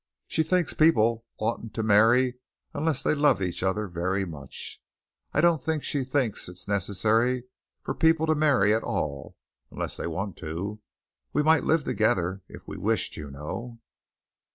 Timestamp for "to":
1.75-1.83, 8.25-8.33, 10.37-10.81